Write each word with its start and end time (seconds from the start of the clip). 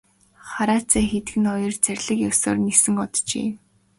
Хараацай 0.51 1.03
хэдгэнэ 1.09 1.49
хоёр 1.53 1.73
зарлиг 1.83 2.19
ёсоор 2.29 2.57
нисэн 2.65 2.95
оджээ. 3.03 3.49